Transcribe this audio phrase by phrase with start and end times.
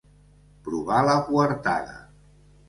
[0.67, 2.01] Provar la coartada.